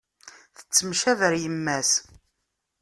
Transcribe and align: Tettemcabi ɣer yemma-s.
Tettemcabi 0.55 1.19
ɣer 1.23 1.33
yemma-s. 1.43 1.91